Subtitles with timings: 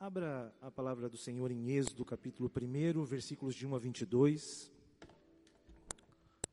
[0.00, 4.70] Abra a palavra do Senhor em Êxodo, capítulo 1, versículos de 1 a 22.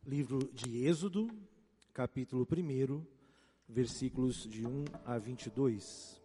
[0.04, 1.30] Livro de Êxodo,
[1.94, 3.06] capítulo 1,
[3.70, 6.20] versículos de 1 a 22.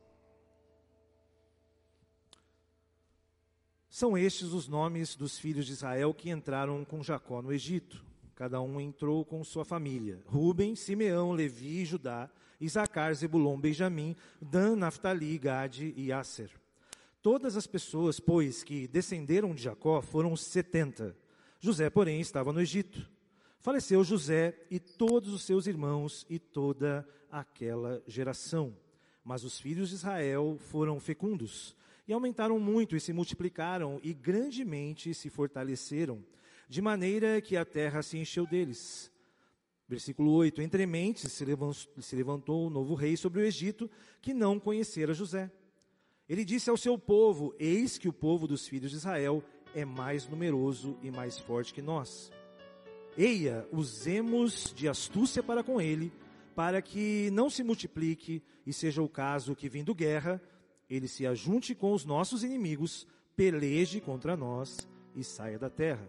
[3.91, 8.03] São estes os nomes dos filhos de Israel que entraram com Jacó no Egito.
[8.35, 10.23] Cada um entrou com sua família.
[10.25, 16.51] Ruben, Simeão, Levi, Judá, Isacar, Zebulon, Benjamim, Dan, Naphtali, Gade e Asser.
[17.23, 21.15] Todas as pessoas, pois, que descenderam de Jacó foram setenta.
[21.59, 23.11] José, porém, estava no Egito.
[23.59, 28.75] Faleceu José e todos os seus irmãos e toda aquela geração.
[29.23, 31.77] Mas os filhos de Israel foram fecundos
[32.09, 36.25] e aumentaram muito e se multiplicaram e grandemente se fortaleceram,
[36.71, 39.13] de maneira que a terra se encheu deles.
[39.87, 43.91] Versículo 8: Entre mentes se levantou o novo rei sobre o Egito,
[44.23, 45.51] que não conhecera José.
[46.31, 49.43] Ele disse ao seu povo: Eis que o povo dos filhos de Israel
[49.75, 52.31] é mais numeroso e mais forte que nós.
[53.19, 56.13] Eia, usemos de astúcia para com ele,
[56.55, 60.41] para que não se multiplique e seja o caso que, vindo guerra,
[60.89, 64.79] ele se ajunte com os nossos inimigos, peleje contra nós
[65.17, 66.09] e saia da terra.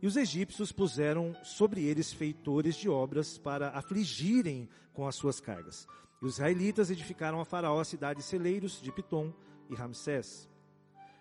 [0.00, 5.88] E os egípcios puseram sobre eles feitores de obras para afligirem com as suas cargas.
[6.20, 9.32] E os israelitas edificaram a Faraó a cidade de celeiros de Pitom
[9.68, 10.48] e Ramsés.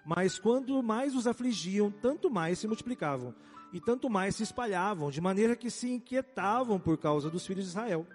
[0.05, 3.33] Mas quando mais os afligiam, tanto mais se multiplicavam
[3.73, 7.71] e tanto mais se espalhavam, de maneira que se inquietavam por causa dos filhos de
[7.71, 8.07] Israel.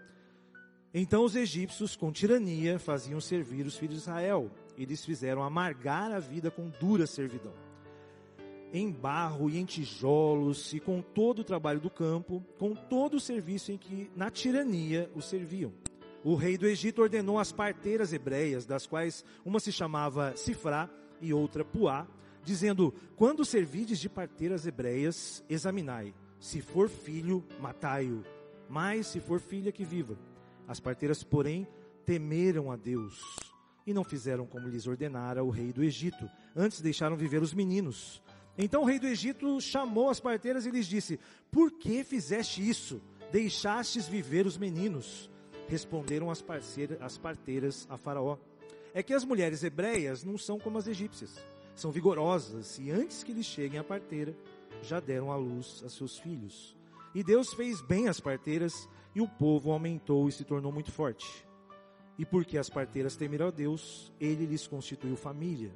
[0.95, 6.11] Então os egípcios, com tirania, faziam servir os filhos de Israel, e lhes fizeram amargar
[6.13, 7.53] a vida com dura servidão.
[8.73, 13.21] Em barro e em tijolos, e com todo o trabalho do campo, com todo o
[13.21, 15.73] serviço em que na tirania os serviam.
[16.23, 20.89] O rei do Egito ordenou as parteiras hebreias, das quais uma se chamava Sifrá
[21.21, 22.07] e outra Puá,
[22.45, 26.15] dizendo: Quando servides de parteiras hebreias, examinai.
[26.39, 28.23] Se for filho, matai-o.
[28.69, 30.19] Mas se for filha, que viva.
[30.69, 31.67] As parteiras, porém,
[32.05, 33.21] temeram a Deus
[33.87, 36.29] e não fizeram como lhes ordenara o rei do Egito.
[36.55, 38.23] Antes deixaram viver os meninos.
[38.59, 41.19] Então o rei do Egito chamou as parteiras e lhes disse:
[41.51, 43.01] Por que fizeste isso?
[43.33, 45.31] Deixastes viver os meninos?
[45.71, 48.37] Responderam as, parceiras, as parteiras a Faraó:
[48.93, 51.39] É que as mulheres hebreias não são como as egípcias
[51.81, 54.37] são vigorosas e antes que lhes cheguem a parteira,
[54.83, 56.77] já deram à luz a seus filhos.
[57.15, 61.47] E Deus fez bem as parteiras e o povo aumentou e se tornou muito forte.
[62.19, 65.73] E porque as parteiras temeram a Deus, ele lhes constituiu família.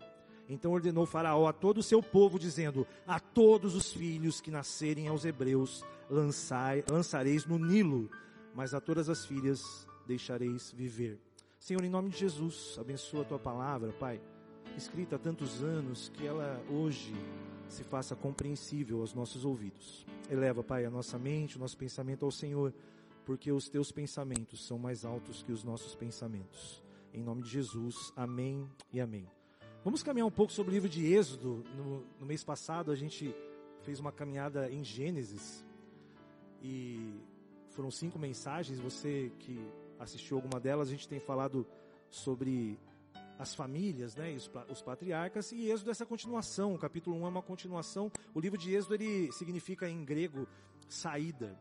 [0.47, 5.09] Então ordenou Faraó a todo o seu povo, dizendo: A todos os filhos que nascerem
[5.09, 8.11] aos hebreus lançai, lançareis no Nilo,
[8.55, 11.19] mas a todas as filhas deixareis viver.
[11.59, 14.21] Senhor, em nome de Jesus, abençoa a tua palavra, Pai
[14.77, 17.15] escrita há tantos anos, que ela hoje
[17.69, 20.07] se faça compreensível aos nossos ouvidos.
[20.31, 22.75] Eleva, Pai, a nossa mente, o nosso pensamento ao Senhor,
[23.25, 26.83] porque os teus pensamentos são mais altos que os nossos pensamentos.
[27.13, 29.29] Em nome de Jesus, amém e amém.
[29.85, 31.65] Vamos caminhar um pouco sobre o livro de Êxodo.
[31.77, 33.35] No, no mês passado a gente
[33.83, 35.65] fez uma caminhada em Gênesis
[36.63, 37.15] e
[37.75, 38.79] foram cinco mensagens.
[38.79, 39.59] Você que
[39.99, 41.67] assistiu alguma delas, a gente tem falado
[42.09, 42.79] sobre
[43.39, 47.29] as famílias, né, os, os patriarcas, e Êxodo é essa continuação, o capítulo 1 é
[47.29, 50.47] uma continuação, o livro de Êxodo ele significa em grego
[50.89, 51.59] saída,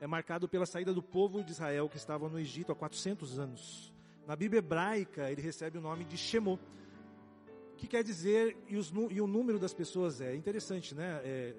[0.00, 3.92] é marcado pela saída do povo de Israel que estava no Egito há 400 anos.
[4.26, 6.62] Na Bíblia hebraica ele recebe o nome de Shemot,
[7.76, 11.54] que quer dizer, e, os, e o número das pessoas é interessante, né, é,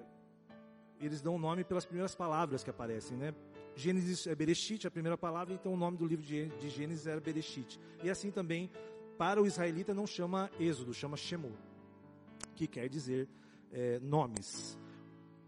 [1.06, 3.34] eles dão o nome pelas primeiras palavras que aparecem, né,
[3.74, 7.80] Gênesis é Bereshit, a primeira palavra, então o nome do livro de, Gênesis era Bereshit.
[8.02, 8.70] E assim também
[9.16, 11.52] para o israelita não chama Êxodo, chama Shemu,
[12.54, 13.28] que quer dizer
[13.72, 14.78] é, nomes.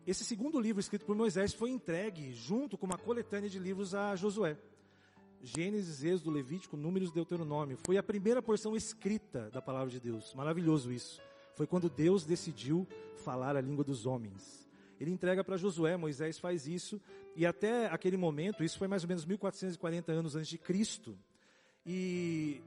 [0.06, 4.14] Esse segundo livro escrito por Moisés foi entregue junto com uma coletânea de livros a
[4.16, 4.56] Josué.
[5.42, 7.78] Gênesis, Êxodo, Levítico, Números, Deuteronômio.
[7.84, 10.32] Foi a primeira porção escrita da palavra de Deus.
[10.34, 11.20] Maravilhoso isso.
[11.54, 12.86] Foi quando Deus decidiu
[13.16, 14.63] falar a língua dos homens.
[15.00, 17.00] Ele entrega para Josué, Moisés faz isso,
[17.34, 21.18] e até aquele momento, isso foi mais ou menos 1440 anos antes de Cristo.
[21.84, 22.62] E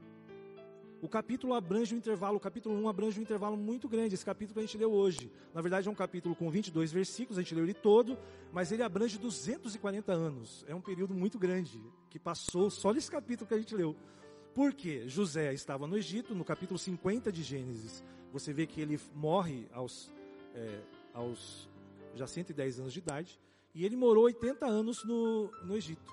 [1.00, 4.14] o capítulo abrange um intervalo, o capítulo 1 abrange um intervalo muito grande.
[4.14, 7.38] Esse capítulo que a gente leu hoje, na verdade é um capítulo com 22 versículos,
[7.38, 8.18] a gente leu ele todo,
[8.52, 10.64] mas ele abrange 240 anos.
[10.68, 11.80] É um período muito grande
[12.10, 13.96] que passou só nesse capítulo que a gente leu.
[14.54, 15.04] Por quê?
[15.06, 18.02] José estava no Egito, no capítulo 50 de Gênesis.
[18.32, 20.10] Você vê que ele morre aos,
[20.52, 20.80] é,
[21.14, 21.68] aos
[22.18, 23.40] já 110 anos de idade,
[23.74, 26.12] e ele morou 80 anos no, no Egito.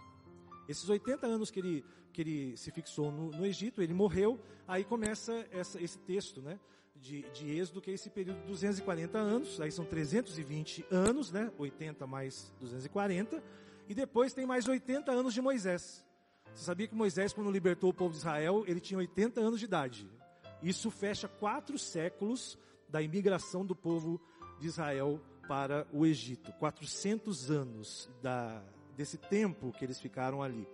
[0.68, 4.84] Esses 80 anos que ele, que ele se fixou no, no Egito, ele morreu, aí
[4.84, 6.60] começa essa, esse texto, né?
[6.96, 11.52] De, de Êxodo, que é esse período de 240 anos, aí são 320 anos, né?
[11.58, 13.44] 80 mais 240,
[13.88, 16.06] e depois tem mais 80 anos de Moisés.
[16.54, 19.66] Você sabia que Moisés, quando libertou o povo de Israel, ele tinha 80 anos de
[19.66, 20.10] idade.
[20.64, 24.22] Isso fecha quatro séculos da imigração do povo
[24.60, 26.52] de Israel para o Egito.
[26.54, 28.64] 400 anos da,
[28.96, 30.68] desse tempo que eles ficaram ali.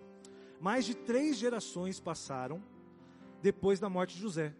[0.60, 2.62] Mais de três gerações passaram
[3.42, 4.54] depois da morte de José.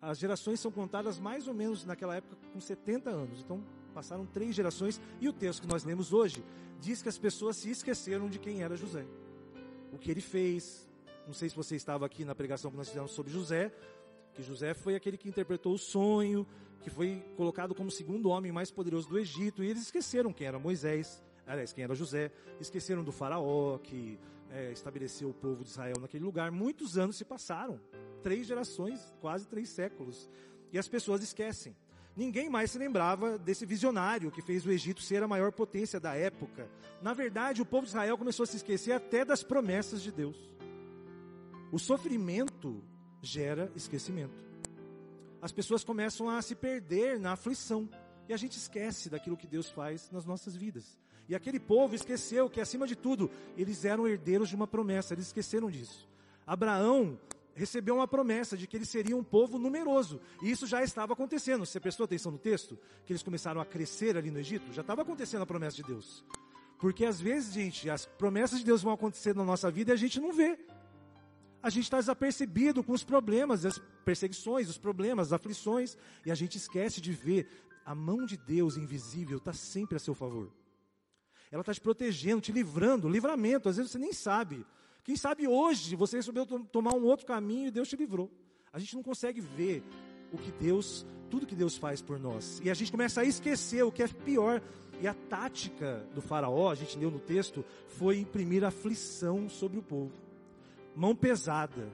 [0.00, 3.40] As gerações são contadas mais ou menos naquela época com 70 anos.
[3.40, 3.64] Então
[3.94, 6.44] passaram três gerações e o texto que nós lemos hoje
[6.80, 9.06] diz que as pessoas se esqueceram de quem era José.
[9.92, 10.86] O que ele fez.
[11.26, 13.72] Não sei se você estava aqui na pregação que nós fizemos sobre José,
[14.34, 16.46] que José foi aquele que interpretou o sonho,
[16.82, 20.58] que foi colocado como segundo homem mais poderoso do Egito, e eles esqueceram quem era
[20.58, 22.30] Moisés, aliás, quem era José,
[22.60, 24.18] esqueceram do faraó, que
[24.50, 26.50] é, estabeleceu o povo de Israel naquele lugar.
[26.50, 27.80] Muitos anos se passaram,
[28.22, 30.28] três gerações, quase três séculos,
[30.72, 31.74] e as pessoas esquecem.
[32.16, 36.14] Ninguém mais se lembrava desse visionário que fez o Egito ser a maior potência da
[36.14, 36.70] época.
[37.02, 40.36] Na verdade, o povo de Israel começou a se esquecer até das promessas de Deus.
[41.72, 42.84] O sofrimento
[43.20, 44.44] gera esquecimento
[45.44, 47.86] as pessoas começam a se perder na aflição.
[48.26, 50.98] E a gente esquece daquilo que Deus faz nas nossas vidas.
[51.28, 55.26] E aquele povo esqueceu que, acima de tudo, eles eram herdeiros de uma promessa, eles
[55.26, 56.08] esqueceram disso.
[56.46, 57.20] Abraão
[57.54, 60.18] recebeu uma promessa de que ele seria um povo numeroso.
[60.42, 61.66] E isso já estava acontecendo.
[61.66, 62.78] Você prestou atenção no texto?
[63.04, 64.72] Que eles começaram a crescer ali no Egito?
[64.72, 66.24] Já estava acontecendo a promessa de Deus.
[66.78, 69.96] Porque às vezes, gente, as promessas de Deus vão acontecer na nossa vida e a
[69.96, 70.58] gente não vê
[71.64, 75.96] a gente está desapercebido com os problemas, as perseguições, os problemas, as aflições,
[76.26, 77.48] e a gente esquece de ver
[77.86, 80.52] a mão de Deus invisível está sempre a seu favor.
[81.50, 84.66] Ela está te protegendo, te livrando, livramento, às vezes você nem sabe.
[85.02, 88.30] Quem sabe hoje você resolveu tomar um outro caminho e Deus te livrou.
[88.70, 89.82] A gente não consegue ver
[90.30, 92.60] o que Deus, tudo que Deus faz por nós.
[92.62, 94.60] E a gente começa a esquecer o que é pior.
[95.00, 99.82] E a tática do faraó, a gente leu no texto, foi imprimir aflição sobre o
[99.82, 100.23] povo
[100.94, 101.92] mão pesada.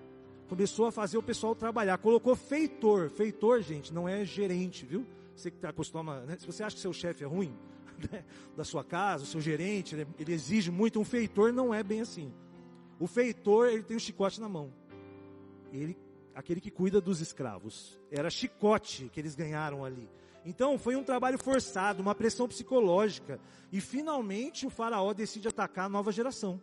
[0.49, 1.99] Começou a fazer o pessoal trabalhar.
[1.99, 3.09] Colocou feitor.
[3.09, 5.07] Feitor, gente, não é gerente, viu?
[5.35, 6.37] Você que acostuma, né?
[6.39, 7.55] Se você acha que seu chefe é ruim,
[8.11, 8.25] né?
[8.57, 10.99] da sua casa, o seu gerente, ele, ele exige muito.
[11.01, 12.33] Um feitor não é bem assim.
[12.99, 14.73] O feitor, ele tem o um chicote na mão.
[15.73, 15.97] Ele,
[16.35, 17.99] aquele que cuida dos escravos.
[18.11, 20.09] Era chicote que eles ganharam ali.
[20.45, 23.39] Então foi um trabalho forçado, uma pressão psicológica.
[23.71, 26.61] E finalmente o faraó decide atacar a nova geração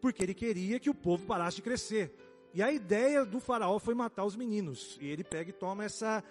[0.00, 2.14] porque ele queria que o povo parasse de crescer.
[2.54, 4.98] E a ideia do faraó foi matar os meninos.
[5.00, 6.24] E ele pega e toma essa,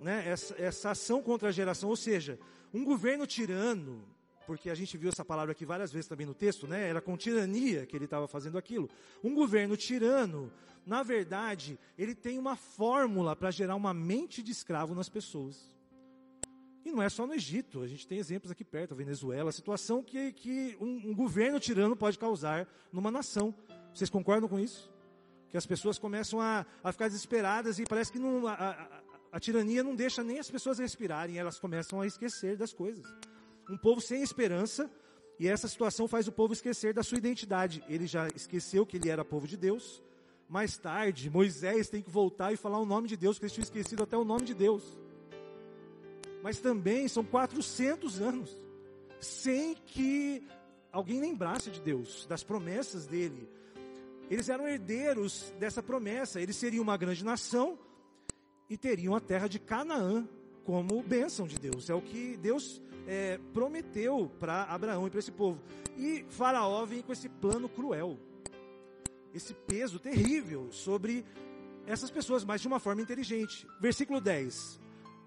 [0.00, 1.88] né, essa, essa ação contra a geração.
[1.88, 2.38] Ou seja,
[2.72, 4.04] um governo tirano,
[4.46, 6.88] porque a gente viu essa palavra aqui várias vezes também no texto, né?
[6.88, 8.88] Era com tirania que ele estava fazendo aquilo.
[9.22, 10.52] Um governo tirano,
[10.84, 15.75] na verdade, ele tem uma fórmula para gerar uma mente de escravo nas pessoas.
[16.86, 19.52] E não é só no Egito, a gente tem exemplos aqui perto, a Venezuela, a
[19.52, 23.52] situação que, que um, um governo tirano pode causar numa nação.
[23.92, 24.88] Vocês concordam com isso?
[25.48, 29.02] Que as pessoas começam a, a ficar desesperadas e parece que não, a, a,
[29.32, 33.04] a tirania não deixa nem as pessoas respirarem, elas começam a esquecer das coisas.
[33.68, 34.88] Um povo sem esperança,
[35.40, 37.82] e essa situação faz o povo esquecer da sua identidade.
[37.88, 40.00] Ele já esqueceu que ele era povo de Deus.
[40.48, 43.64] Mais tarde, Moisés tem que voltar e falar o nome de Deus, porque eles tinham
[43.64, 44.96] esquecido até o nome de Deus
[46.46, 48.56] mas também são 400 anos
[49.18, 50.46] sem que
[50.92, 53.48] alguém lembrasse de Deus, das promessas dele.
[54.30, 57.76] Eles eram herdeiros dessa promessa, eles seriam uma grande nação
[58.70, 60.24] e teriam a terra de Canaã
[60.62, 61.90] como bênção de Deus.
[61.90, 65.60] É o que Deus é, prometeu para Abraão e para esse povo.
[65.96, 68.16] E Faraó vem com esse plano cruel,
[69.34, 71.24] esse peso terrível sobre
[71.88, 73.66] essas pessoas, mas de uma forma inteligente.
[73.80, 74.85] Versículo 10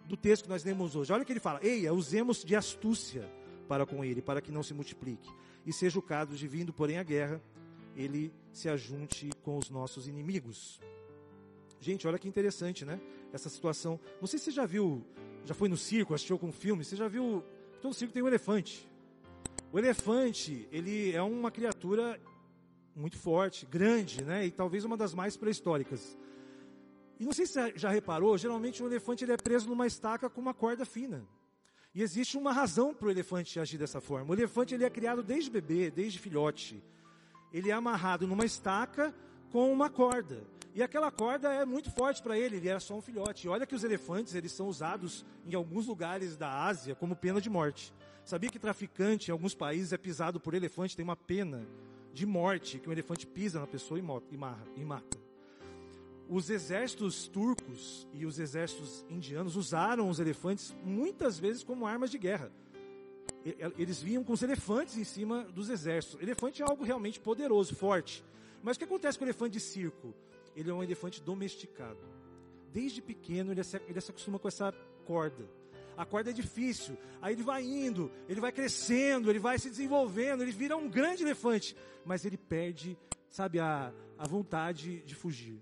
[0.10, 1.13] do texto que nós lemos hoje.
[1.13, 3.30] Olha o que ele fala: Eia, usemos de astúcia
[3.68, 5.30] para com ele, para que não se multiplique.
[5.66, 7.42] E seja o caso de vindo, porém, a guerra,
[7.96, 10.82] ele se ajunte com os nossos inimigos.
[11.80, 13.00] Gente, olha que interessante, né?
[13.32, 14.00] Essa situação.
[14.20, 15.06] Não sei se você já viu,
[15.46, 17.44] já foi no circo, assistiu com filme, você já viu.
[17.82, 18.89] Todo circo tem um elefante.
[19.72, 22.20] O elefante, ele é uma criatura
[22.96, 24.46] muito forte, grande, né?
[24.48, 26.18] E talvez uma das mais pré-históricas.
[27.20, 30.30] E não sei se você já reparou, geralmente um elefante ele é preso numa estaca
[30.30, 31.28] com uma corda fina.
[31.94, 34.32] E existe uma razão para o elefante agir dessa forma.
[34.32, 36.82] O elefante ele é criado desde bebê, desde filhote.
[37.52, 39.14] Ele é amarrado numa estaca
[39.52, 40.48] com uma corda.
[40.74, 43.48] E aquela corda é muito forte para ele, ele era só um filhote.
[43.48, 47.42] E olha que os elefantes eles são usados em alguns lugares da Ásia como pena
[47.42, 47.94] de morte.
[48.24, 51.68] Sabia que traficante em alguns países é pisado por elefante, tem uma pena
[52.14, 55.28] de morte, que um elefante pisa na pessoa e mata.
[56.29, 62.19] Os exércitos turcos e os exércitos indianos usaram os elefantes muitas vezes como armas de
[62.19, 62.51] guerra.
[63.75, 66.21] Eles vinham com os elefantes em cima dos exércitos.
[66.21, 68.24] Elefante é algo realmente poderoso, forte.
[68.62, 70.13] Mas o que acontece com o elefante de circo?
[70.55, 71.98] Ele é um elefante domesticado.
[72.71, 74.71] Desde pequeno ele se, acostuma com essa
[75.05, 75.50] corda.
[75.98, 76.95] A corda é difícil.
[77.24, 81.24] Aí ele vai indo, ele vai crescendo, ele vai se desenvolvendo, ele vira um grande
[81.24, 81.75] elefante.
[82.05, 82.95] Mas ele perde,
[83.29, 85.59] sabe, a, a vontade de fugir.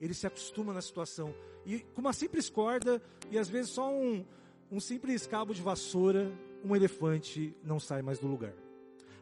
[0.00, 1.34] Ele se acostuma na situação.
[1.64, 4.24] E com uma simples corda e às vezes só um,
[4.70, 6.32] um simples cabo de vassoura,
[6.64, 8.52] um elefante não sai mais do lugar.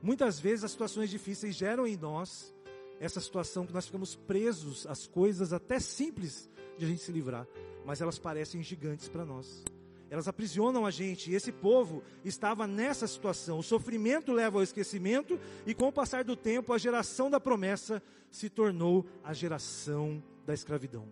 [0.02, 2.54] Muitas vezes as situações difíceis geram em nós
[3.00, 7.46] essa situação que nós ficamos presos às coisas até simples de a gente se livrar,
[7.84, 9.64] mas elas parecem gigantes para nós.
[10.10, 13.58] Elas aprisionam a gente, e esse povo estava nessa situação.
[13.58, 18.02] O sofrimento leva ao esquecimento, e com o passar do tempo, a geração da promessa
[18.30, 21.06] se tornou a geração da escravidão.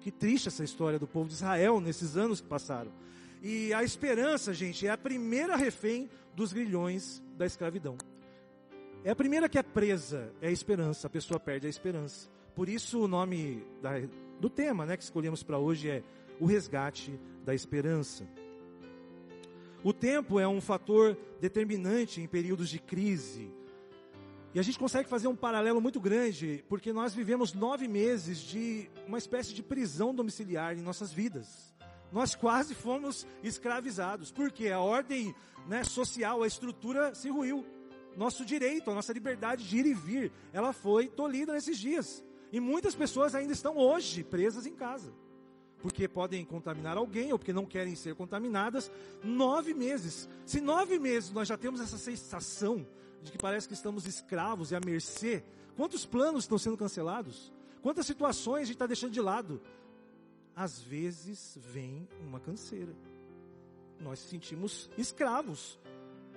[0.00, 2.92] Que triste essa história do povo de Israel nesses anos que passaram.
[3.42, 7.96] E a esperança, gente, é a primeira refém dos grilhões da escravidão.
[9.04, 12.28] É a primeira que é presa, é a esperança, a pessoa perde a esperança.
[12.54, 13.92] Por isso o nome da,
[14.40, 16.02] do tema né, que escolhemos para hoje é
[16.40, 18.26] o resgate da esperança.
[19.82, 23.50] O tempo é um fator determinante em períodos de crise.
[24.54, 28.88] E a gente consegue fazer um paralelo muito grande, porque nós vivemos nove meses de
[29.04, 31.74] uma espécie de prisão domiciliar em nossas vidas.
[32.12, 35.34] Nós quase fomos escravizados, porque a ordem
[35.66, 37.66] né, social, a estrutura se ruiu
[38.16, 42.24] nosso direito, a nossa liberdade de ir e vir, ela foi tolhida nesses dias.
[42.52, 45.12] E muitas pessoas ainda estão hoje presas em casa.
[45.82, 48.88] Porque podem contaminar alguém ou porque não querem ser contaminadas.
[49.24, 50.28] Nove meses.
[50.46, 52.86] Se nove meses nós já temos essa sensação
[53.24, 55.42] de que parece que estamos escravos e à mercê,
[55.76, 57.52] quantos planos estão sendo cancelados?
[57.82, 59.60] Quantas situações a gente está deixando de lado?
[60.54, 62.94] Às vezes vem uma canseira.
[63.98, 65.78] Nós sentimos escravos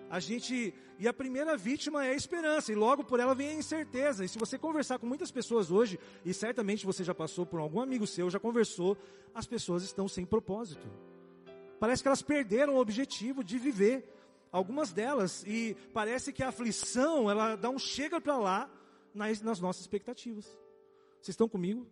[0.09, 3.53] a gente e a primeira vítima é a esperança e logo por ela vem a
[3.55, 4.23] incerteza.
[4.23, 7.81] E se você conversar com muitas pessoas hoje, e certamente você já passou por algum
[7.81, 8.97] amigo seu, já conversou,
[9.35, 10.87] as pessoas estão sem propósito.
[11.79, 14.16] Parece que elas perderam o objetivo de viver.
[14.57, 18.69] Algumas delas e parece que a aflição, ela dá um chega para lá
[19.13, 20.45] nas, nas nossas expectativas.
[21.21, 21.87] Vocês estão comigo?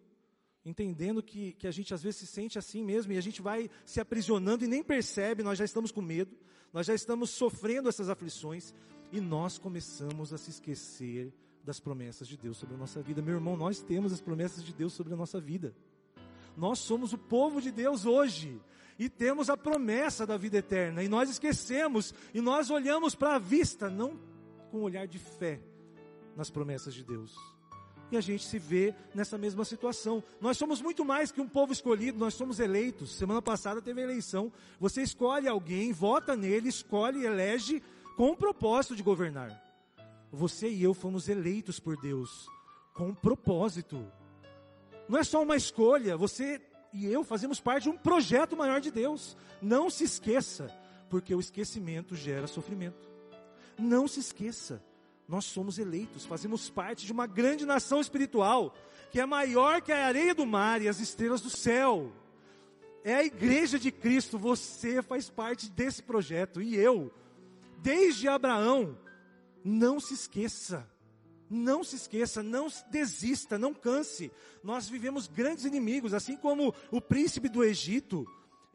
[0.66, 3.70] entendendo que, que a gente às vezes se sente assim mesmo e a gente vai
[3.86, 6.36] se aprisionando e nem percebe, nós já estamos com medo,
[6.74, 8.74] nós já estamos sofrendo essas aflições
[9.12, 11.32] e nós começamos a se esquecer
[11.64, 13.22] das promessas de Deus sobre a nossa vida.
[13.22, 15.76] Meu irmão, nós temos as promessas de Deus sobre a nossa vida.
[16.58, 18.60] Nós somos o povo de Deus hoje
[18.98, 23.40] e temos a promessa da vida eterna e nós esquecemos e nós olhamos para a
[23.40, 24.20] vista, não
[24.72, 25.60] com um olhar de fé
[26.36, 27.36] nas promessas de Deus
[28.12, 30.24] e a gente se vê nessa mesma situação.
[30.40, 33.16] Nós somos muito mais que um povo escolhido, nós somos eleitos.
[33.16, 34.52] Semana passada teve eleição.
[34.80, 37.82] Você escolhe alguém, vota nele, escolhe, elege
[38.16, 39.62] com o propósito de governar.
[40.32, 42.48] Você e eu fomos eleitos por Deus
[42.94, 44.06] com um propósito.
[45.10, 46.62] Não é só uma escolha, você
[46.96, 49.36] e eu fazemos parte de um projeto maior de Deus.
[49.62, 50.68] Não se esqueça,
[51.10, 53.10] porque o esquecimento gera sofrimento.
[53.78, 54.82] Não se esqueça
[55.28, 58.76] nós somos eleitos, fazemos parte de uma grande nação espiritual,
[59.12, 62.12] que é maior que a areia do mar e as estrelas do céu.
[63.04, 67.12] É a igreja de Cristo, você faz parte desse projeto, e eu,
[67.80, 68.98] desde Abraão,
[69.64, 70.88] não se esqueça,
[71.50, 74.32] não se esqueça, não desista, não canse.
[74.64, 78.26] Nós vivemos grandes inimigos, assim como o príncipe do Egito,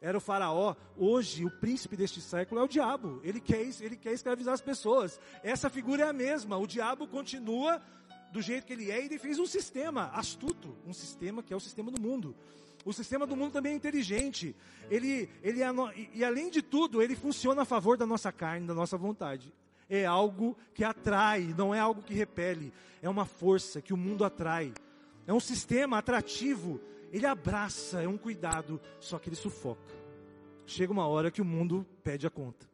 [0.01, 0.75] era o faraó.
[0.97, 3.21] Hoje, o príncipe deste século é o diabo.
[3.23, 5.19] Ele quer, ele quer escravizar as pessoas.
[5.43, 6.57] Essa figura é a mesma.
[6.57, 7.81] O diabo continua
[8.31, 10.75] do jeito que ele é e ele fez um sistema astuto.
[10.87, 12.35] Um sistema que é o sistema do mundo.
[12.83, 14.55] O sistema do mundo também é inteligente.
[14.89, 15.67] Ele, ele é,
[16.15, 19.53] e além de tudo, ele funciona a favor da nossa carne, da nossa vontade.
[19.91, 22.73] É algo que atrai, não é algo que repele.
[23.01, 24.73] É uma força que o mundo atrai.
[25.27, 26.79] É um sistema atrativo
[27.11, 29.93] ele abraça, é um cuidado, só que ele sufoca.
[30.65, 32.69] Chega uma hora que o mundo pede a conta.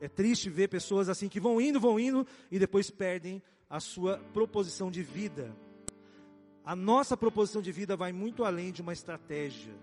[0.00, 4.16] É triste ver pessoas assim que vão indo, vão indo e depois perdem a sua
[4.32, 5.54] proposição de vida.
[6.64, 9.74] A nossa proposição de vida vai muito além de uma estratégia.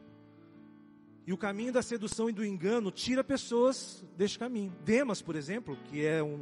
[1.27, 4.73] E o caminho da sedução e do engano tira pessoas deste caminho.
[4.85, 6.39] Demas, por exemplo, que é um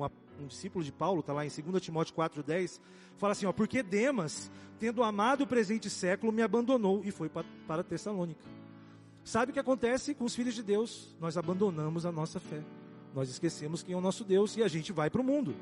[0.47, 2.79] discípulo de Paulo, está lá em 2 Timóteo 4,10,
[3.17, 7.47] fala assim, ó, porque Demas, tendo amado o presente século, me abandonou e foi para,
[7.67, 8.45] para Tessalônica.
[9.23, 11.15] Sabe o que acontece com os filhos de Deus?
[11.19, 12.63] Nós abandonamos a nossa fé.
[13.11, 15.55] Nós esquecemos quem é o nosso Deus e a gente vai para o mundo.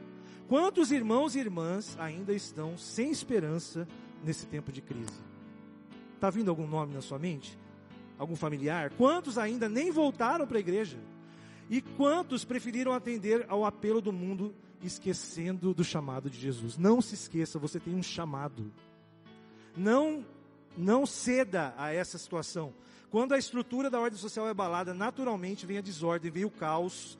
[0.49, 3.87] Quantos irmãos e irmãs ainda estão sem esperança
[4.21, 5.21] nesse tempo de crise?
[6.13, 7.57] Está vindo algum nome na sua mente?
[8.23, 8.89] Algum familiar?
[8.91, 10.97] Quantos ainda nem voltaram para a igreja?
[11.69, 16.77] E quantos preferiram atender ao apelo do mundo, esquecendo do chamado de Jesus?
[16.77, 18.71] Não se esqueça, você tem um chamado.
[19.75, 20.25] Não,
[20.77, 22.73] não ceda a essa situação.
[23.11, 27.19] Quando a estrutura da ordem social é abalada, naturalmente vem a desordem, vem o caos,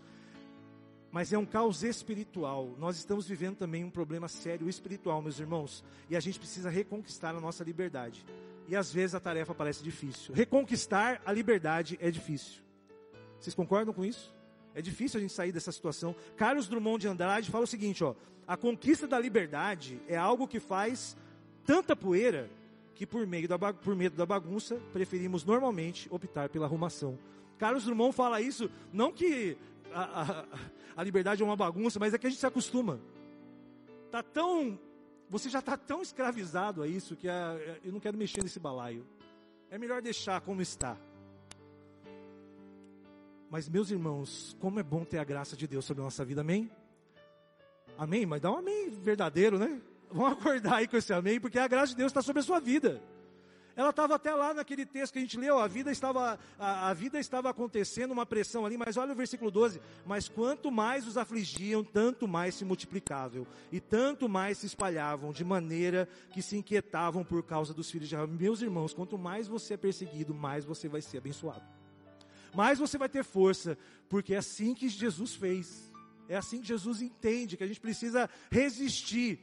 [1.11, 2.77] mas é um caos espiritual.
[2.79, 7.35] Nós estamos vivendo também um problema sério espiritual, meus irmãos, e a gente precisa reconquistar
[7.35, 8.25] a nossa liberdade.
[8.67, 10.33] E às vezes a tarefa parece difícil.
[10.33, 12.61] Reconquistar a liberdade é difícil.
[13.39, 14.33] Vocês concordam com isso?
[14.73, 16.15] É difícil a gente sair dessa situação.
[16.35, 18.15] Carlos Drummond de Andrade fala o seguinte, ó:
[18.47, 21.15] a conquista da liberdade é algo que faz
[21.65, 22.49] tanta poeira
[22.95, 27.17] que por, meio da, por medo da bagunça preferimos normalmente optar pela arrumação.
[27.57, 29.57] Carlos Drummond fala isso não que
[29.93, 30.45] a, a,
[30.97, 32.99] a liberdade é uma bagunça, mas é que a gente se acostuma.
[34.11, 34.79] Tá tão,
[35.33, 39.03] você já está tão escravizado a isso que a, eu não quero mexer nesse balaio.
[39.67, 40.95] É melhor deixar como está.
[43.49, 46.41] Mas meus irmãos, como é bom ter a graça de Deus sobre a nossa vida,
[46.41, 46.69] amém?
[47.97, 48.27] Amém?
[48.27, 49.81] Mas dá um amém verdadeiro, né?
[50.11, 52.59] Vamos acordar aí com esse amém, porque a graça de Deus está sobre a sua
[52.59, 53.01] vida.
[53.75, 56.93] Ela estava até lá naquele texto que a gente leu, a vida estava, a, a,
[56.93, 61.17] vida estava acontecendo, uma pressão ali, mas olha o versículo 12, mas quanto mais os
[61.17, 67.23] afligiam, tanto mais se multiplicavam, e tanto mais se espalhavam, de maneira que se inquietavam
[67.23, 68.27] por causa dos filhos de Israel.
[68.27, 71.63] Meus irmãos, quanto mais você é perseguido, mais você vai ser abençoado.
[72.53, 73.75] Mais você vai ter força,
[74.07, 75.91] porque é assim que Jesus fez.
[76.29, 79.39] É assim que Jesus entende que a gente precisa resistir.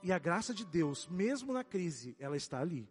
[0.00, 2.88] E a graça de Deus, mesmo na crise, ela está ali.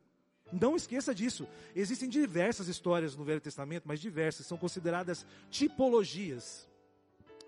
[0.53, 1.47] Não esqueça disso.
[1.75, 6.69] Existem diversas histórias no Velho Testamento, mas diversas, são consideradas tipologias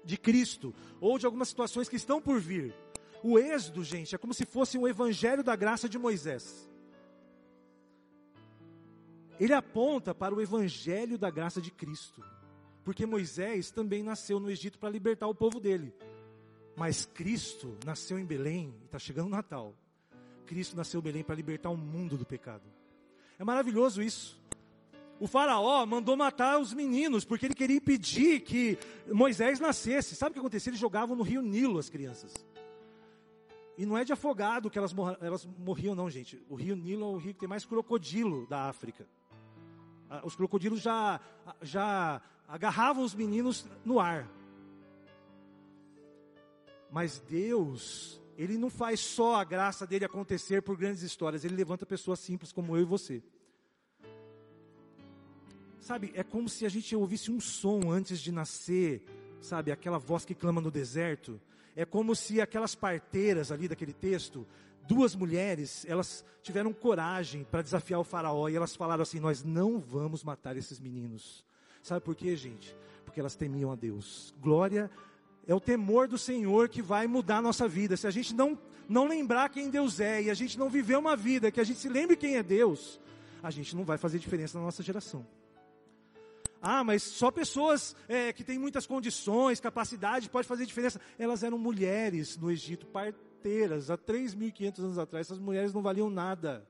[0.03, 2.73] de Cristo ou de algumas situações que estão por vir.
[3.23, 6.69] O Êxodo, gente, é como se fosse um evangelho da graça de Moisés.
[9.39, 12.23] Ele aponta para o evangelho da graça de Cristo.
[12.83, 15.93] Porque Moisés também nasceu no Egito para libertar o povo dele.
[16.75, 19.75] Mas Cristo nasceu em Belém, está chegando o Natal.
[20.45, 22.74] Cristo nasceu em Belém para libertar o mundo do pecado.
[23.37, 24.39] É maravilhoso isso.
[25.19, 30.15] O faraó mandou matar os meninos, porque ele queria impedir que Moisés nascesse.
[30.15, 30.69] Sabe o que acontecia?
[30.69, 32.33] Eles jogavam no rio Nilo as crianças.
[33.77, 36.41] E não é de afogado que elas, mor elas morriam, não, gente.
[36.49, 39.07] O rio Nilo é o rio que tem mais crocodilo da África.
[40.09, 41.19] Ah, os crocodilos já,
[41.61, 44.29] já agarravam os meninos no ar.
[46.91, 51.85] Mas Deus ele não faz só a graça dele acontecer por grandes histórias, ele levanta
[51.85, 53.23] pessoas simples como eu e você.
[55.79, 59.05] Sabe, é como se a gente ouvisse um som antes de nascer,
[59.39, 61.39] sabe, aquela voz que clama no deserto.
[61.75, 64.47] É como se aquelas parteiras ali daquele texto,
[64.87, 69.79] duas mulheres, elas tiveram coragem para desafiar o faraó e elas falaram assim: Nós não
[69.79, 71.45] vamos matar esses meninos.
[71.83, 72.75] Sabe por quê, gente?
[73.03, 74.33] Porque elas temiam a Deus.
[74.41, 74.89] Glória
[75.47, 77.95] é o temor do Senhor que vai mudar a nossa vida.
[77.95, 81.15] Se a gente não, não lembrar quem Deus é e a gente não viver uma
[81.15, 82.99] vida que a gente se lembre quem é Deus,
[83.43, 85.25] a gente não vai fazer diferença na nossa geração.
[86.61, 90.99] Ah, mas só pessoas é, que têm muitas condições, capacidade, pode fazer diferença.
[91.19, 95.27] Elas eram mulheres no Egito, parteiras, há 3.500 anos atrás.
[95.27, 96.67] Essas mulheres não valiam nada.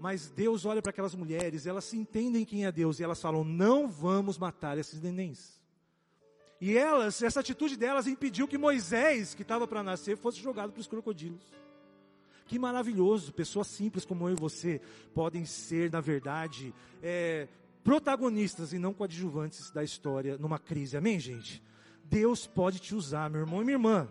[0.00, 3.44] Mas Deus olha para aquelas mulheres, elas se entendem quem é Deus e elas falam:
[3.44, 5.63] não vamos matar esses nenéns.
[6.64, 10.80] E elas, essa atitude delas impediu que Moisés, que estava para nascer, fosse jogado para
[10.80, 11.42] os crocodilos.
[12.46, 14.80] Que maravilhoso, pessoas simples como eu e você
[15.12, 16.72] podem ser, na verdade,
[17.02, 17.48] é,
[17.84, 20.96] protagonistas e não coadjuvantes da história numa crise.
[20.96, 21.62] Amém, gente?
[22.02, 24.08] Deus pode te usar, meu irmão e minha irmã.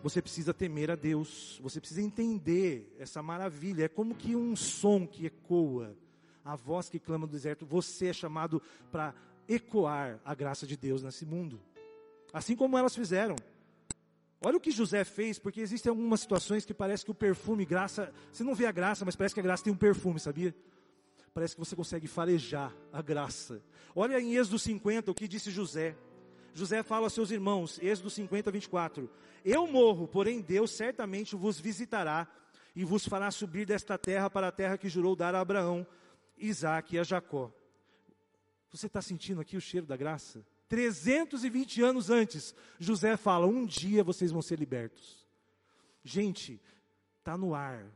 [0.00, 3.86] Você precisa temer a Deus, você precisa entender essa maravilha.
[3.86, 5.96] É como que um som que ecoa,
[6.44, 7.66] a voz que clama do deserto.
[7.66, 9.12] Você é chamado para
[9.48, 11.60] ecoar a graça de Deus nesse mundo.
[12.32, 13.36] Assim como elas fizeram.
[14.40, 18.12] Olha o que José fez, porque existem algumas situações que parece que o perfume, graça,
[18.30, 20.54] você não vê a graça, mas parece que a graça tem um perfume, sabia?
[21.32, 23.62] Parece que você consegue farejar a graça.
[23.94, 25.96] Olha em Êxodo 50 o que disse José.
[26.52, 29.10] José fala aos seus irmãos, Êxodo 50, 24:
[29.44, 32.28] Eu morro, porém Deus certamente vos visitará
[32.76, 35.86] e vos fará subir desta terra para a terra que jurou dar a Abraão,
[36.36, 37.50] Isaac e a Jacó.
[38.74, 40.44] Você está sentindo aqui o cheiro da graça?
[40.68, 45.24] 320 anos antes, José fala: um dia vocês vão ser libertos.
[46.02, 46.60] Gente,
[47.20, 47.86] está no ar,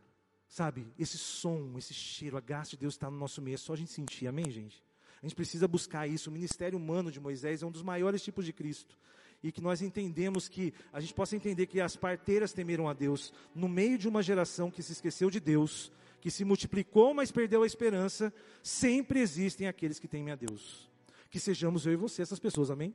[0.47, 0.87] sabe?
[0.97, 3.77] Esse som, esse cheiro, a graça de Deus está no nosso meio, é só a
[3.77, 4.85] gente sentir, amém, gente?
[5.21, 6.31] A gente precisa buscar isso.
[6.31, 8.97] O ministério humano de Moisés é um dos maiores tipos de Cristo.
[9.43, 13.33] e que nós entendemos que a gente possa entender que as parteiras temeram a Deus
[13.53, 17.63] no meio de uma geração que se esqueceu de Deus, que se multiplicou, mas perdeu
[17.63, 20.89] a esperança, sempre existem aqueles que temem a Deus.
[21.31, 22.95] Que sejamos eu e você essas pessoas, amém?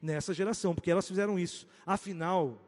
[0.00, 1.66] Nessa geração, porque elas fizeram isso.
[1.84, 2.60] Afinal,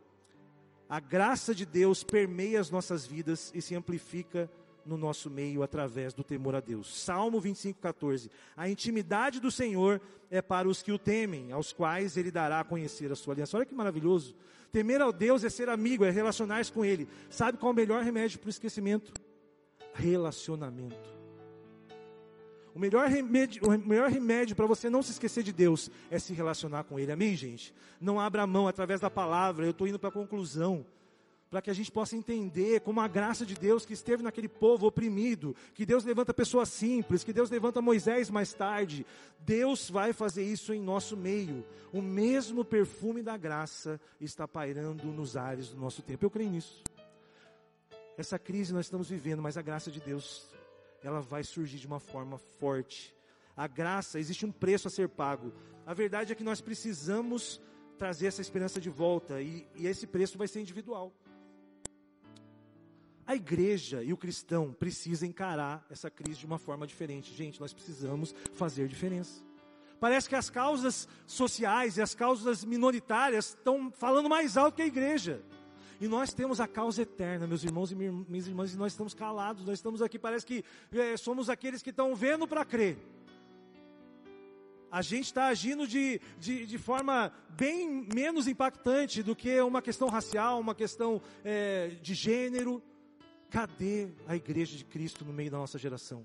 [0.88, 4.50] a graça de Deus permeia as nossas vidas e se amplifica
[4.84, 7.02] no nosso meio através do temor a Deus.
[7.02, 8.30] Salmo 25, 14.
[8.56, 12.64] A intimidade do Senhor é para os que o temem, aos quais ele dará a
[12.64, 13.56] conhecer a sua aliança.
[13.56, 14.34] Olha que maravilhoso.
[14.70, 17.08] Temer ao Deus é ser amigo, é relacionar-se com Ele.
[17.30, 19.12] Sabe qual é o melhor remédio para o esquecimento?
[19.96, 21.16] Relacionamento.
[22.74, 26.34] O melhor remédio, o melhor remédio para você não se esquecer de Deus é se
[26.34, 27.10] relacionar com Ele.
[27.10, 27.74] Amém, gente?
[27.98, 29.64] Não abra mão através da palavra.
[29.64, 30.84] Eu estou indo para a conclusão
[31.50, 34.86] para que a gente possa entender como a graça de Deus que esteve naquele povo
[34.86, 39.06] oprimido, que Deus levanta pessoas simples, que Deus levanta Moisés mais tarde.
[39.40, 41.64] Deus vai fazer isso em nosso meio.
[41.92, 46.24] O mesmo perfume da graça está pairando nos ares do nosso tempo.
[46.26, 46.82] Eu creio nisso.
[48.18, 50.48] Essa crise nós estamos vivendo, mas a graça de Deus,
[51.02, 53.14] ela vai surgir de uma forma forte.
[53.54, 55.52] A graça, existe um preço a ser pago.
[55.84, 57.60] A verdade é que nós precisamos
[57.98, 61.12] trazer essa esperança de volta e, e esse preço vai ser individual.
[63.26, 67.34] A igreja e o cristão precisam encarar essa crise de uma forma diferente.
[67.34, 69.42] Gente, nós precisamos fazer diferença.
[69.98, 74.86] Parece que as causas sociais e as causas minoritárias estão falando mais alto que a
[74.86, 75.42] igreja.
[76.00, 79.64] E nós temos a causa eterna, meus irmãos e minhas irmãs, e nós estamos calados,
[79.64, 82.98] nós estamos aqui, parece que é, somos aqueles que estão vendo para crer.
[84.90, 90.08] A gente está agindo de, de, de, forma bem menos impactante do que uma questão
[90.08, 92.82] racial, uma questão é, de gênero.
[93.50, 96.24] Cadê a igreja de Cristo no meio da nossa geração?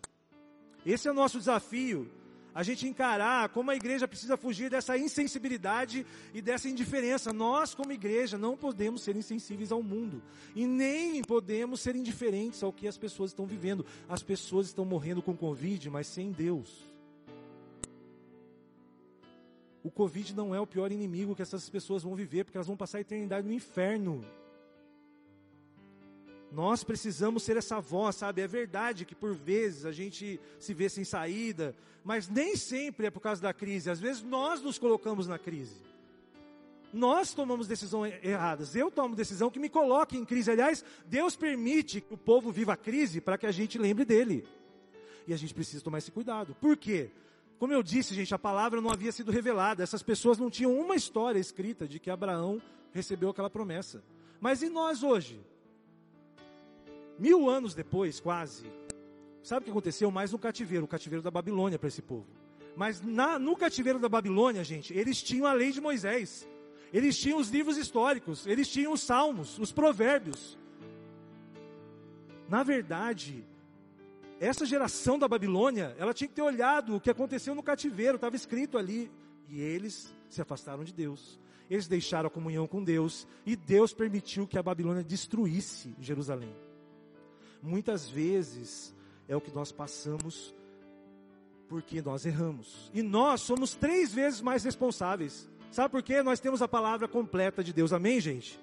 [0.85, 2.09] Esse é o nosso desafio.
[2.53, 7.31] A gente encarar como a igreja precisa fugir dessa insensibilidade e dessa indiferença.
[7.31, 10.21] Nós, como igreja, não podemos ser insensíveis ao mundo.
[10.53, 13.85] E nem podemos ser indiferentes ao que as pessoas estão vivendo.
[14.09, 16.91] As pessoas estão morrendo com Covid, mas sem Deus.
[19.83, 22.77] O Covid não é o pior inimigo que essas pessoas vão viver, porque elas vão
[22.77, 24.23] passar a eternidade no inferno.
[26.51, 28.41] Nós precisamos ser essa voz, sabe?
[28.41, 33.09] É verdade que por vezes a gente se vê sem saída, mas nem sempre é
[33.09, 33.89] por causa da crise.
[33.89, 35.77] Às vezes nós nos colocamos na crise.
[36.93, 38.75] Nós tomamos decisões erradas.
[38.75, 40.51] Eu tomo decisão que me coloque em crise.
[40.51, 44.45] Aliás, Deus permite que o povo viva a crise para que a gente lembre dele.
[45.25, 46.53] E a gente precisa tomar esse cuidado.
[46.59, 47.11] Por quê?
[47.57, 49.83] Como eu disse, gente, a palavra não havia sido revelada.
[49.83, 52.61] Essas pessoas não tinham uma história escrita de que Abraão
[52.91, 54.03] recebeu aquela promessa.
[54.41, 55.39] Mas e nós hoje?
[57.21, 58.65] Mil anos depois, quase,
[59.43, 60.09] sabe o que aconteceu?
[60.09, 62.25] Mais no cativeiro, o cativeiro da Babilônia para esse povo.
[62.75, 66.49] Mas na, no cativeiro da Babilônia, gente, eles tinham a lei de Moisés,
[66.91, 70.57] eles tinham os livros históricos, eles tinham os salmos, os provérbios.
[72.49, 73.45] Na verdade,
[74.39, 78.35] essa geração da Babilônia, ela tinha que ter olhado o que aconteceu no cativeiro, estava
[78.35, 79.11] escrito ali.
[79.47, 81.39] E eles se afastaram de Deus.
[81.69, 83.27] Eles deixaram a comunhão com Deus.
[83.45, 86.51] E Deus permitiu que a Babilônia destruísse Jerusalém
[87.61, 88.93] muitas vezes
[89.27, 90.53] é o que nós passamos
[91.67, 92.91] porque nós erramos.
[92.93, 95.49] E nós somos três vezes mais responsáveis.
[95.71, 96.21] Sabe por quê?
[96.21, 97.93] Nós temos a palavra completa de Deus.
[97.93, 98.59] Amém, gente?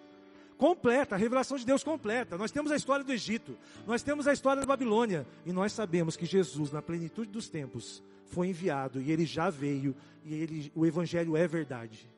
[0.59, 2.37] Completa, a revelação de Deus completa.
[2.37, 3.57] Nós temos a história do Egito,
[3.87, 8.03] nós temos a história da Babilônia, e nós sabemos que Jesus, na plenitude dos tempos,
[8.27, 12.11] foi enviado e ele já veio e ele, o evangelho é verdade.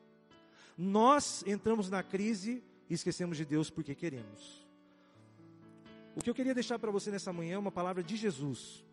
[0.77, 4.65] Nós entramos na crise e esquecemos de Deus porque queremos.
[6.15, 8.83] O que eu queria deixar para você nessa manhã é uma palavra de Jesus.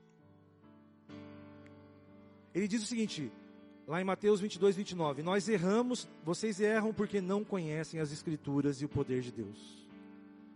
[2.54, 3.30] Ele diz o seguinte,
[3.86, 8.84] lá em Mateus 22, 29: Nós erramos, vocês erram porque não conhecem as Escrituras e
[8.84, 9.86] o poder de Deus.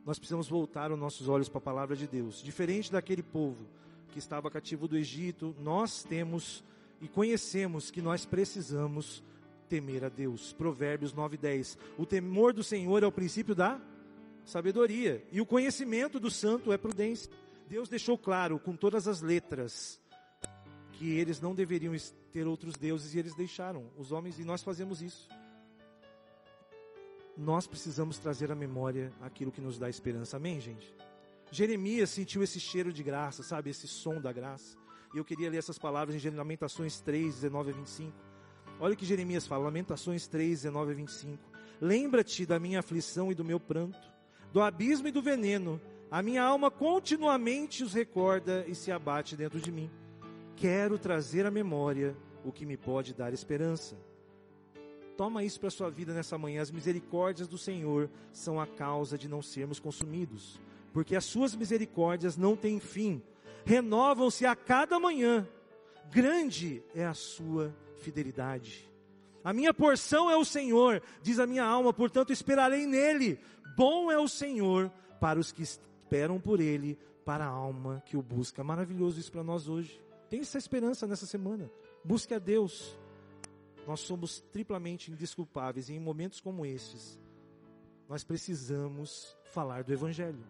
[0.05, 2.43] Nós precisamos voltar os nossos olhos para a palavra de Deus.
[2.43, 3.65] Diferente daquele povo
[4.11, 6.65] que estava cativo do Egito, nós temos
[7.01, 9.23] e conhecemos que nós precisamos
[9.69, 10.53] temer a Deus.
[10.53, 11.79] Provérbios 9, 10.
[11.99, 13.81] O temor do Senhor é o princípio da
[14.45, 15.25] sabedoria.
[15.31, 17.31] E o conhecimento do santo é prudência.
[17.69, 20.01] Deus deixou claro com todas as letras
[20.93, 21.95] que eles não deveriam
[22.33, 25.29] ter outros deuses e eles deixaram os homens e nós fazemos isso.
[27.37, 30.37] Nós precisamos trazer à memória aquilo que nos dá esperança.
[30.37, 30.95] Amém, gente?
[31.51, 33.71] Jeremias sentiu esse cheiro de graça, sabe?
[33.71, 34.77] Esse som da graça.
[35.15, 38.13] E eu queria ler essas palavras em Lamentações 3, 19 a 25.
[38.81, 41.39] Olha o que Jeremias fala, Lamentações 3, 19 a 25.
[41.81, 44.13] Lembra-te da minha aflição e do meu pranto
[44.53, 45.81] do abismo e do veneno.
[46.11, 49.91] A minha alma continuamente os recorda e se abate dentro de mim.
[50.57, 53.97] Quero trazer à memória o que me pode dar esperança.
[55.17, 56.61] Toma isso para sua vida nessa manhã.
[56.61, 60.61] As misericórdias do Senhor são a causa de não sermos consumidos,
[60.93, 63.23] porque as suas misericórdias não têm fim,
[63.65, 65.49] renovam-se a cada manhã.
[66.11, 68.92] Grande é a sua fidelidade.
[69.45, 73.41] A minha porção é o Senhor, diz a minha alma, portanto esperarei nele.
[73.77, 78.23] Bom é o Senhor para os que esperam por ele, para a alma que o
[78.23, 78.63] busca.
[78.63, 80.01] Maravilhoso isso para nós hoje.
[80.29, 81.71] Tem essa esperança nessa semana.
[82.05, 82.97] Busque a Deus.
[83.87, 87.21] Nós somos triplamente indesculpáveis e em momentos como estes,
[88.09, 90.45] nós precisamos falar do Evangelho.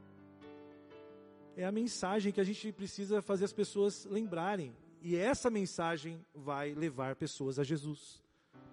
[1.56, 4.74] É a mensagem que a gente precisa fazer as pessoas lembrarem.
[5.00, 8.21] E essa mensagem vai levar pessoas a Jesus.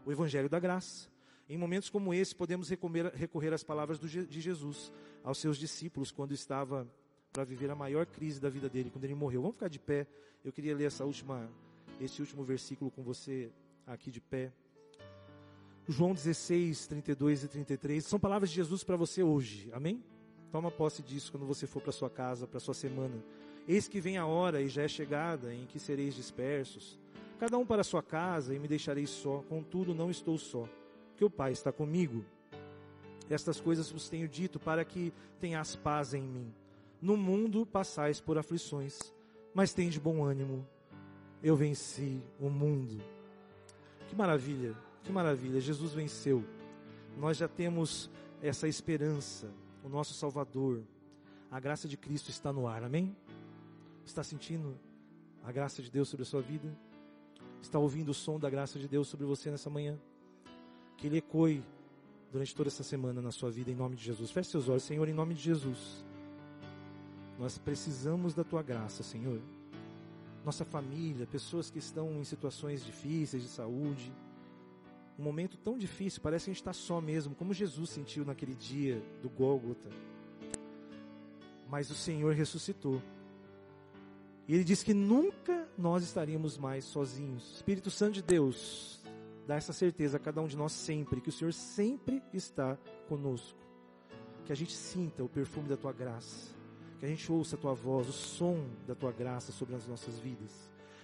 [0.09, 1.07] O Evangelho da Graça.
[1.47, 4.91] Em momentos como esse, podemos recorrer, recorrer às palavras de Jesus
[5.23, 6.91] aos seus discípulos quando estava
[7.31, 9.43] para viver a maior crise da vida dele, quando ele morreu.
[9.43, 10.07] Vamos ficar de pé.
[10.43, 11.47] Eu queria ler essa última,
[12.01, 13.51] esse último versículo com você
[13.85, 14.51] aqui de pé.
[15.87, 19.69] João 16, 32 e 33 são palavras de Jesus para você hoje.
[19.73, 20.03] Amém?
[20.51, 23.23] Toma posse disso quando você for para sua casa, para sua semana.
[23.67, 26.97] Eis que vem a hora e já é chegada em que sereis dispersos,
[27.39, 29.39] cada um para sua casa e me deixarei só.
[29.47, 30.67] Contudo, não estou só,
[31.09, 32.25] porque o Pai está comigo.
[33.29, 36.53] Estas coisas vos tenho dito para que tenhas paz em mim.
[37.01, 38.99] No mundo passais por aflições,
[39.53, 40.67] mas de bom ânimo.
[41.41, 43.01] Eu venci o mundo.
[44.09, 45.61] Que maravilha, que maravilha.
[45.61, 46.43] Jesus venceu.
[47.17, 48.09] Nós já temos
[48.41, 49.49] essa esperança.
[49.81, 50.83] O nosso Salvador.
[51.49, 52.83] A graça de Cristo está no ar.
[52.83, 53.15] Amém?
[54.05, 54.77] Está sentindo
[55.43, 56.69] a graça de Deus sobre a sua vida?
[57.61, 59.97] Está ouvindo o som da graça de Deus sobre você nessa manhã?
[60.97, 61.63] Que ele ecoe
[62.31, 64.31] durante toda essa semana na sua vida, em nome de Jesus.
[64.31, 66.03] Feche seus olhos, Senhor, em nome de Jesus.
[67.37, 69.41] Nós precisamos da tua graça, Senhor
[70.43, 74.11] nossa família, pessoas que estão em situações difíceis de saúde.
[75.17, 78.55] Um momento tão difícil, parece que a gente está só mesmo, como Jesus sentiu naquele
[78.55, 79.89] dia do Gólgota.
[81.69, 83.01] Mas o Senhor ressuscitou.
[84.49, 87.55] E Ele disse que nunca nós estaríamos mais sozinhos.
[87.55, 89.01] Espírito Santo de Deus,
[89.47, 93.57] dá essa certeza a cada um de nós sempre, que o Senhor sempre está conosco.
[94.43, 96.59] Que a gente sinta o perfume da Tua graça
[96.99, 100.19] que a gente ouça a tua voz, o som da tua graça sobre as nossas
[100.19, 100.51] vidas.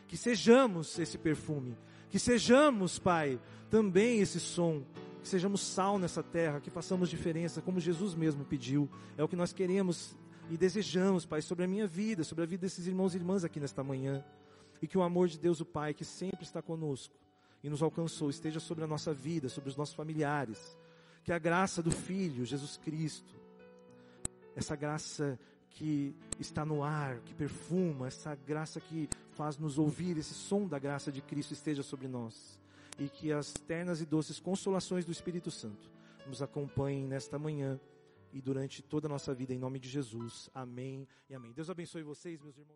[0.07, 1.75] Que sejamos esse perfume,
[2.09, 4.83] que sejamos, Pai, também esse som,
[5.21, 8.89] que sejamos sal nessa terra, que façamos diferença, como Jesus mesmo pediu.
[9.17, 10.15] É o que nós queremos
[10.49, 13.59] e desejamos, Pai, sobre a minha vida, sobre a vida desses irmãos e irmãs aqui
[13.59, 14.23] nesta manhã.
[14.81, 17.15] E que o amor de Deus, o Pai, que sempre está conosco
[17.63, 20.77] e nos alcançou, esteja sobre a nossa vida, sobre os nossos familiares.
[21.23, 23.35] Que a graça do Filho, Jesus Cristo,
[24.55, 25.39] essa graça
[25.71, 30.77] que está no ar, que perfuma, essa graça que faz nos ouvir, esse som da
[30.77, 32.59] graça de Cristo esteja sobre nós.
[32.99, 35.89] E que as ternas e doces consolações do Espírito Santo
[36.27, 37.79] nos acompanhem nesta manhã
[38.35, 40.49] e durante toda a nossa vida, em nome de Jesus.
[40.53, 41.53] Amém e amém.
[41.53, 42.73] Deus abençoe vocês, meus irmãos.